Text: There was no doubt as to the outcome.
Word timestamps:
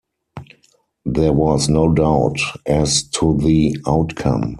There 1.05 1.31
was 1.31 1.69
no 1.69 1.93
doubt 1.93 2.37
as 2.65 3.03
to 3.07 3.37
the 3.37 3.77
outcome. 3.85 4.49